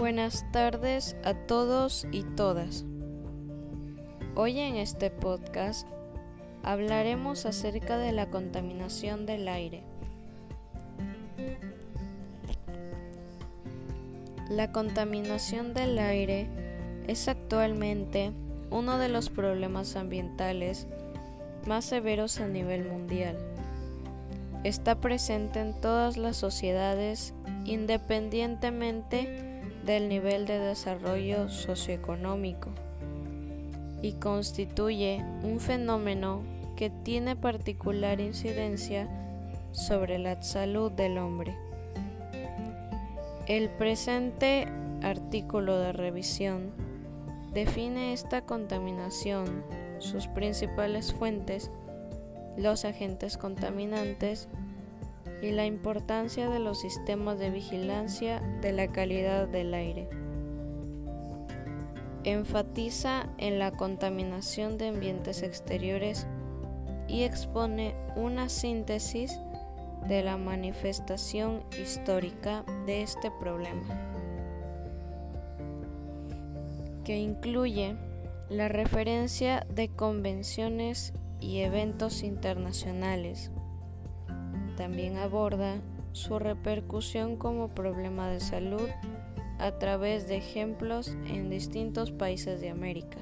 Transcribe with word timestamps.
Buenas 0.00 0.46
tardes 0.50 1.14
a 1.24 1.34
todos 1.34 2.06
y 2.10 2.22
todas. 2.22 2.86
Hoy 4.34 4.58
en 4.58 4.76
este 4.76 5.10
podcast 5.10 5.86
hablaremos 6.62 7.44
acerca 7.44 7.98
de 7.98 8.12
la 8.12 8.30
contaminación 8.30 9.26
del 9.26 9.46
aire. 9.46 9.82
La 14.48 14.72
contaminación 14.72 15.74
del 15.74 15.98
aire 15.98 16.48
es 17.06 17.28
actualmente 17.28 18.32
uno 18.70 18.96
de 18.96 19.10
los 19.10 19.28
problemas 19.28 19.96
ambientales 19.96 20.86
más 21.66 21.84
severos 21.84 22.40
a 22.40 22.48
nivel 22.48 22.88
mundial. 22.88 23.36
Está 24.64 24.98
presente 24.98 25.60
en 25.60 25.78
todas 25.78 26.16
las 26.16 26.38
sociedades 26.38 27.34
independientemente 27.66 29.49
del 29.84 30.08
nivel 30.08 30.46
de 30.46 30.58
desarrollo 30.58 31.48
socioeconómico 31.48 32.70
y 34.02 34.12
constituye 34.12 35.24
un 35.42 35.60
fenómeno 35.60 36.42
que 36.76 36.90
tiene 36.90 37.36
particular 37.36 38.20
incidencia 38.20 39.08
sobre 39.72 40.18
la 40.18 40.42
salud 40.42 40.90
del 40.92 41.18
hombre. 41.18 41.54
El 43.46 43.68
presente 43.68 44.66
artículo 45.02 45.78
de 45.78 45.92
revisión 45.92 46.72
define 47.52 48.12
esta 48.12 48.42
contaminación, 48.42 49.64
sus 49.98 50.28
principales 50.28 51.12
fuentes, 51.12 51.70
los 52.56 52.84
agentes 52.84 53.36
contaminantes 53.36 54.48
y 55.42 55.52
la 55.52 55.64
importancia 55.64 56.48
de 56.50 56.58
los 56.58 56.80
sistemas 56.80 57.38
de 57.38 57.50
vigilancia 57.50 58.40
de 58.60 58.72
la 58.72 58.88
calidad 58.88 59.48
del 59.48 59.74
aire. 59.74 60.08
Enfatiza 62.24 63.28
en 63.38 63.58
la 63.58 63.70
contaminación 63.72 64.76
de 64.76 64.88
ambientes 64.88 65.42
exteriores 65.42 66.26
y 67.08 67.22
expone 67.22 67.94
una 68.14 68.48
síntesis 68.48 69.38
de 70.06 70.22
la 70.22 70.36
manifestación 70.36 71.62
histórica 71.80 72.64
de 72.86 73.02
este 73.02 73.30
problema, 73.30 73.82
que 77.04 77.18
incluye 77.18 77.96
la 78.48 78.68
referencia 78.68 79.66
de 79.74 79.88
convenciones 79.88 81.12
y 81.40 81.60
eventos 81.60 82.22
internacionales 82.22 83.50
también 84.80 85.18
aborda 85.18 85.74
su 86.12 86.38
repercusión 86.38 87.36
como 87.36 87.68
problema 87.68 88.30
de 88.30 88.40
salud 88.40 88.88
a 89.58 89.72
través 89.72 90.26
de 90.26 90.38
ejemplos 90.38 91.08
en 91.26 91.50
distintos 91.50 92.10
países 92.12 92.62
de 92.62 92.70
América. 92.70 93.18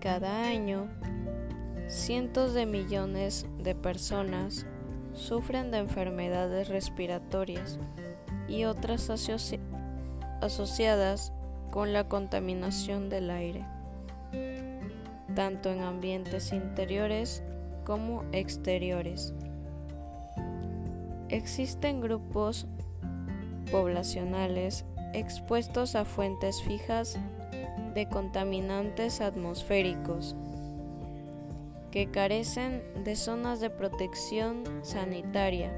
Cada 0.00 0.48
año, 0.48 0.88
cientos 1.88 2.54
de 2.54 2.64
millones 2.64 3.44
de 3.58 3.74
personas 3.74 4.64
sufren 5.12 5.70
de 5.70 5.76
enfermedades 5.76 6.68
respiratorias 6.68 7.78
y 8.48 8.64
otras 8.64 9.10
asociadas 9.10 9.75
asociadas 10.40 11.32
con 11.70 11.92
la 11.92 12.08
contaminación 12.08 13.08
del 13.08 13.30
aire, 13.30 13.64
tanto 15.34 15.70
en 15.70 15.82
ambientes 15.82 16.52
interiores 16.52 17.42
como 17.84 18.24
exteriores. 18.32 19.34
Existen 21.28 22.00
grupos 22.00 22.66
poblacionales 23.70 24.84
expuestos 25.12 25.96
a 25.96 26.04
fuentes 26.04 26.62
fijas 26.62 27.18
de 27.94 28.08
contaminantes 28.08 29.20
atmosféricos 29.20 30.36
que 31.90 32.10
carecen 32.10 32.82
de 33.04 33.16
zonas 33.16 33.60
de 33.60 33.70
protección 33.70 34.64
sanitaria, 34.82 35.72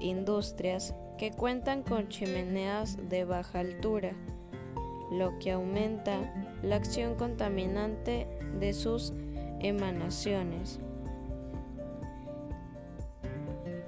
industrias 0.00 0.94
que 1.18 1.30
cuentan 1.30 1.82
con 1.82 2.08
chimeneas 2.08 2.96
de 3.08 3.24
baja 3.24 3.60
altura, 3.60 4.12
lo 5.10 5.38
que 5.38 5.52
aumenta 5.52 6.32
la 6.62 6.76
acción 6.76 7.14
contaminante 7.14 8.26
de 8.58 8.72
sus 8.72 9.12
emanaciones. 9.60 10.80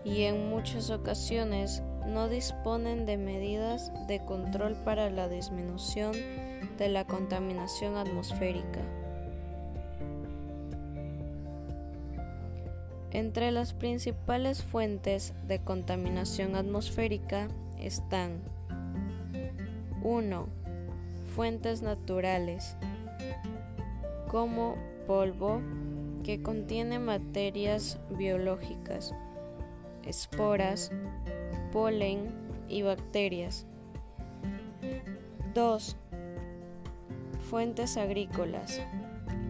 Y 0.05 0.22
en 0.22 0.49
muchas 0.49 0.91
ocasiones 0.91 1.83
no 2.06 2.28
disponen 2.28 3.05
de 3.05 3.19
medidas 3.19 3.93
de 4.06 4.25
control 4.25 4.75
para 4.84 5.10
la 5.10 5.28
disminución 5.28 6.12
de 6.78 6.89
la 6.89 7.06
contaminación 7.06 7.97
atmosférica. 7.97 8.81
Entre 13.10 13.50
las 13.52 13.72
principales 13.72 14.62
fuentes 14.62 15.32
de 15.46 15.60
contaminación 15.60 16.56
atmosférica 16.56 17.48
están 17.78 18.42
1. 20.02 20.46
Fuentes 21.34 21.80
naturales, 21.80 22.76
como 24.28 24.76
polvo 25.06 25.62
que 26.22 26.42
contiene 26.42 26.98
materias 26.98 27.98
biológicas, 28.10 29.14
esporas, 30.04 30.91
polen 31.72 32.30
y 32.68 32.82
bacterias. 32.82 33.66
2. 35.54 35.97
Fuentes 37.48 37.97
agrícolas, 37.97 38.82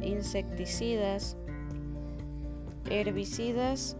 insecticidas, 0.00 1.36
Herbicidas 2.90 3.96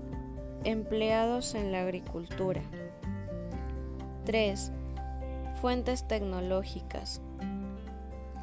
empleados 0.64 1.54
en 1.54 1.72
la 1.72 1.82
agricultura. 1.82 2.62
3. 4.24 4.72
Fuentes 5.60 6.08
tecnológicas, 6.08 7.20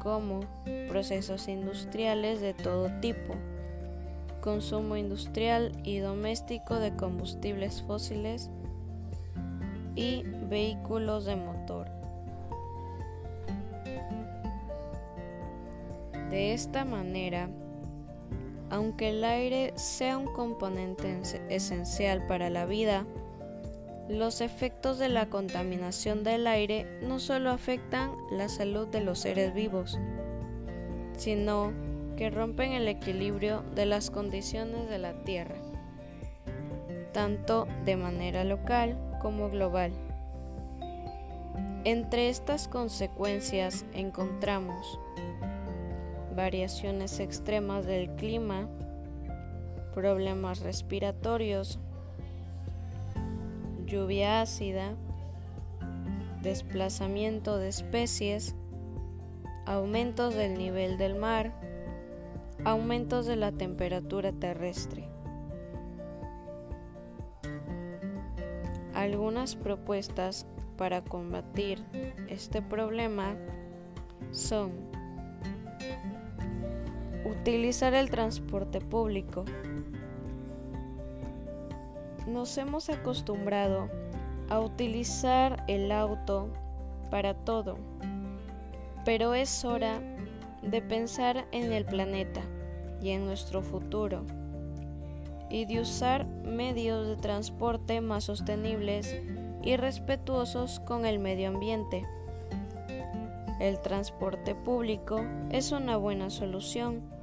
como 0.00 0.40
procesos 0.88 1.48
industriales 1.48 2.40
de 2.40 2.54
todo 2.54 2.90
tipo, 3.00 3.34
consumo 4.40 4.96
industrial 4.96 5.72
y 5.82 5.98
doméstico 5.98 6.76
de 6.76 6.94
combustibles 6.94 7.82
fósiles 7.82 8.48
y 9.96 10.22
vehículos 10.48 11.24
de 11.24 11.34
motor. 11.34 11.88
De 16.30 16.52
esta 16.52 16.84
manera, 16.84 17.48
aunque 18.70 19.10
el 19.10 19.24
aire 19.24 19.72
sea 19.76 20.18
un 20.18 20.26
componente 20.26 21.20
esencial 21.48 22.26
para 22.26 22.50
la 22.50 22.66
vida, 22.66 23.06
los 24.08 24.40
efectos 24.40 24.98
de 24.98 25.08
la 25.08 25.28
contaminación 25.28 26.22
del 26.22 26.46
aire 26.46 26.86
no 27.02 27.18
solo 27.18 27.50
afectan 27.50 28.12
la 28.30 28.48
salud 28.48 28.86
de 28.86 29.00
los 29.00 29.18
seres 29.20 29.52
vivos, 29.52 29.98
sino 31.16 31.72
que 32.16 32.30
rompen 32.30 32.72
el 32.72 32.88
equilibrio 32.88 33.62
de 33.74 33.86
las 33.86 34.10
condiciones 34.10 34.88
de 34.88 34.98
la 34.98 35.24
Tierra, 35.24 35.56
tanto 37.12 37.66
de 37.84 37.96
manera 37.96 38.44
local 38.44 38.96
como 39.20 39.50
global. 39.50 39.92
Entre 41.84 42.28
estas 42.28 42.68
consecuencias 42.68 43.84
encontramos 43.92 44.98
variaciones 46.36 47.18
extremas 47.18 47.86
del 47.86 48.14
clima, 48.14 48.68
problemas 49.94 50.60
respiratorios, 50.60 51.80
lluvia 53.86 54.42
ácida, 54.42 54.94
desplazamiento 56.42 57.58
de 57.58 57.68
especies, 57.68 58.54
aumentos 59.64 60.34
del 60.34 60.58
nivel 60.58 60.98
del 60.98 61.16
mar, 61.16 61.52
aumentos 62.64 63.26
de 63.26 63.36
la 63.36 63.52
temperatura 63.52 64.32
terrestre. 64.32 65.08
Algunas 68.94 69.56
propuestas 69.56 70.46
para 70.76 71.02
combatir 71.02 71.82
este 72.28 72.60
problema 72.60 73.36
son 74.30 74.95
Utilizar 77.26 77.92
el 77.94 78.08
transporte 78.08 78.80
público. 78.80 79.44
Nos 82.28 82.56
hemos 82.56 82.88
acostumbrado 82.88 83.90
a 84.48 84.60
utilizar 84.60 85.64
el 85.66 85.90
auto 85.90 86.48
para 87.10 87.34
todo, 87.34 87.78
pero 89.04 89.34
es 89.34 89.64
hora 89.64 90.00
de 90.62 90.80
pensar 90.82 91.48
en 91.50 91.72
el 91.72 91.84
planeta 91.84 92.42
y 93.02 93.10
en 93.10 93.26
nuestro 93.26 93.60
futuro 93.60 94.24
y 95.50 95.64
de 95.64 95.80
usar 95.80 96.26
medios 96.26 97.08
de 97.08 97.16
transporte 97.16 98.00
más 98.00 98.22
sostenibles 98.22 99.20
y 99.64 99.76
respetuosos 99.76 100.78
con 100.78 101.04
el 101.04 101.18
medio 101.18 101.48
ambiente. 101.48 102.06
El 103.58 103.80
transporte 103.80 104.54
público 104.54 105.24
es 105.50 105.72
una 105.72 105.96
buena 105.96 106.30
solución, 106.30 107.15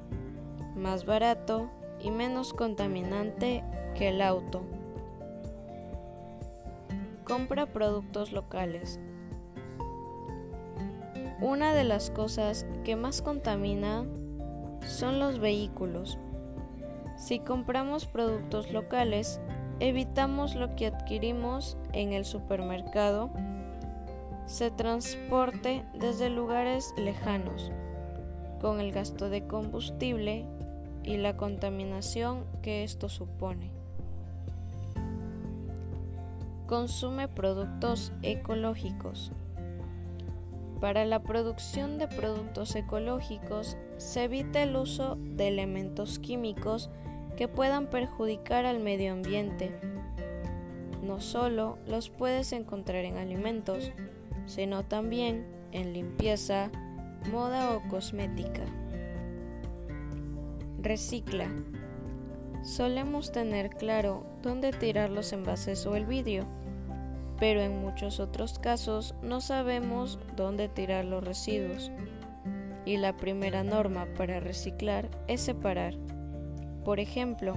más 0.76 1.06
barato 1.06 1.70
y 2.00 2.12
menos 2.12 2.54
contaminante 2.54 3.64
que 3.96 4.10
el 4.10 4.22
auto. 4.22 4.64
Compra 7.24 7.66
productos 7.66 8.32
locales. 8.32 9.00
Una 11.42 11.74
de 11.74 11.84
las 11.84 12.10
cosas 12.10 12.66
que 12.84 12.96
más 12.96 13.22
contamina 13.22 14.06
son 14.86 15.20
los 15.20 15.40
vehículos. 15.40 16.18
Si 17.18 17.40
compramos 17.40 18.06
productos 18.06 18.72
locales, 18.72 19.40
evitamos 19.80 20.56
lo 20.56 20.76
que 20.76 20.88
adquirimos 20.88 21.78
en 21.94 22.14
el 22.14 22.26
supermercado 22.26 23.30
se 24.46 24.72
transporte 24.72 25.86
desde 25.94 26.30
lugares 26.30 26.94
lejanos, 26.98 27.72
con 28.60 28.80
el 28.80 28.92
gasto 28.92 29.30
de 29.30 29.48
combustible 29.48 30.46
y 31.04 31.18
la 31.18 31.38
contaminación 31.38 32.46
que 32.62 32.84
esto 32.84 33.10
supone. 33.10 33.72
Consume 36.68 37.28
productos 37.28 38.14
ecológicos. 38.22 39.32
Para 40.80 41.06
la 41.06 41.24
producción 41.24 41.98
de 41.98 42.08
productos 42.08 42.76
ecológicos 42.76 43.78
se 43.98 44.26
evita 44.26 44.64
el 44.64 44.76
uso 44.76 45.18
de 45.22 45.48
elementos 45.48 46.20
químicos 46.20 46.90
que 47.38 47.48
puedan 47.48 47.88
perjudicar 47.88 48.66
al 48.66 48.80
medio 48.80 49.14
ambiente. 49.14 49.72
No 51.02 51.20
solo 51.20 51.78
los 51.88 52.10
puedes 52.10 52.52
encontrar 52.54 53.06
en 53.06 53.18
alimentos, 53.18 53.92
sino 54.46 54.84
también 54.84 55.46
en 55.72 55.94
limpieza, 55.94 56.70
moda 57.32 57.76
o 57.76 57.88
cosmética. 57.90 58.64
Recicla. 60.84 61.48
Solemos 62.62 63.32
tener 63.32 63.70
claro 63.70 64.26
dónde 64.42 64.74
tirar 64.74 65.10
los 65.10 65.32
envases 65.32 65.86
o 65.86 65.96
el 65.96 66.06
vidrio, 66.06 66.46
pero 67.40 67.62
en 67.62 67.80
muchos 67.80 68.20
otros 68.20 68.60
casos 68.60 69.16
no 69.22 69.40
sabemos 69.40 70.20
dónde 70.36 70.68
tirar 70.68 71.06
los 71.06 71.24
residuos. 71.24 71.90
Y 72.86 72.98
la 72.98 73.16
primera 73.16 73.64
norma 73.64 74.08
para 74.18 74.42
reciclar 74.42 75.10
es 75.30 75.40
separar. 75.40 75.96
Por 76.84 77.00
ejemplo, 77.00 77.54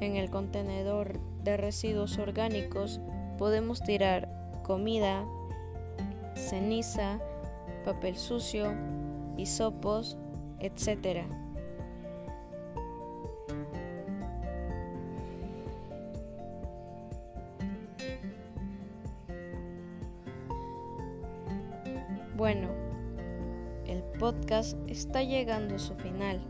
en 0.00 0.16
el 0.16 0.28
contenedor 0.28 1.20
de 1.44 1.56
residuos 1.56 2.18
orgánicos 2.18 3.00
podemos 3.38 3.80
tirar 3.80 4.28
comida, 4.64 5.24
ceniza, 6.34 7.20
papel 7.84 8.16
sucio, 8.16 8.74
hisopos, 9.36 10.18
etc. 10.58 11.28
Bueno, 22.40 22.68
el 23.86 24.02
podcast 24.18 24.74
está 24.86 25.22
llegando 25.22 25.74
a 25.74 25.78
su 25.78 25.94
final. 25.96 26.40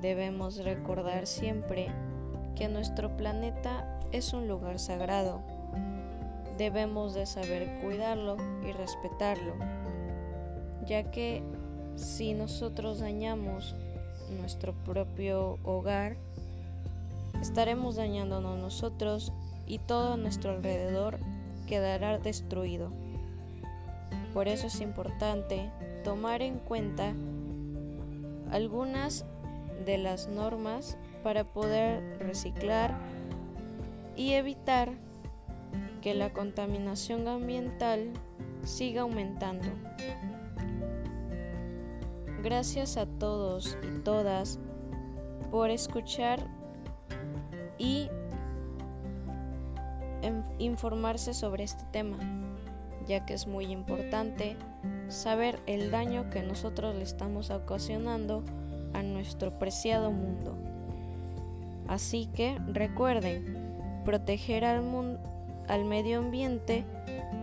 Debemos 0.00 0.64
recordar 0.64 1.26
siempre 1.26 1.88
que 2.56 2.68
nuestro 2.68 3.14
planeta 3.18 4.00
es 4.10 4.32
un 4.32 4.48
lugar 4.48 4.78
sagrado 4.78 5.42
debemos 6.56 7.12
de 7.12 7.26
saber 7.26 7.82
cuidarlo 7.82 8.38
y 8.66 8.72
respetarlo, 8.72 9.52
ya 10.86 11.10
que 11.10 11.42
si 11.96 12.32
nosotros 12.32 13.00
dañamos 13.00 13.74
nuestro 14.38 14.72
propio 14.86 15.58
hogar, 15.64 16.16
estaremos 17.42 17.96
dañándonos 17.96 18.58
nosotros 18.58 19.34
y 19.66 19.80
todo 19.80 20.16
nuestro 20.16 20.52
alrededor 20.52 21.18
quedará 21.66 22.16
destruido. 22.16 22.90
Por 24.38 24.46
eso 24.46 24.68
es 24.68 24.80
importante 24.80 25.68
tomar 26.04 26.42
en 26.42 26.60
cuenta 26.60 27.12
algunas 28.52 29.24
de 29.84 29.98
las 29.98 30.28
normas 30.28 30.96
para 31.24 31.42
poder 31.42 32.20
reciclar 32.20 32.96
y 34.14 34.34
evitar 34.34 34.92
que 36.02 36.14
la 36.14 36.32
contaminación 36.32 37.26
ambiental 37.26 38.12
siga 38.62 39.02
aumentando. 39.02 39.66
Gracias 42.40 42.96
a 42.96 43.06
todos 43.06 43.76
y 43.82 43.98
todas 44.04 44.60
por 45.50 45.70
escuchar 45.70 46.38
y 47.76 48.08
informarse 50.60 51.34
sobre 51.34 51.64
este 51.64 51.82
tema, 51.90 52.18
ya 53.08 53.26
que 53.26 53.34
es 53.34 53.46
muy 53.46 53.66
importante 53.66 54.56
saber 55.08 55.58
el 55.66 55.90
daño 55.90 56.30
que 56.30 56.42
nosotros 56.42 56.94
le 56.94 57.02
estamos 57.02 57.50
ocasionando 57.50 58.44
a 58.92 59.02
nuestro 59.02 59.58
preciado 59.58 60.10
mundo. 60.10 60.56
Así 61.88 62.26
que 62.26 62.58
recuerden, 62.66 64.02
proteger 64.04 64.64
al 64.64 64.82
mundo 64.82 65.18
al 65.68 65.84
medio 65.84 66.18
ambiente 66.18 66.84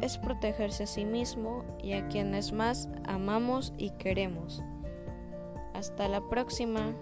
es 0.01 0.17
protegerse 0.17 0.83
a 0.83 0.87
sí 0.87 1.05
mismo 1.05 1.63
y 1.81 1.93
a 1.93 2.07
quienes 2.07 2.51
más 2.51 2.89
amamos 3.05 3.73
y 3.77 3.91
queremos. 3.91 4.63
Hasta 5.73 6.07
la 6.07 6.21
próxima. 6.27 6.93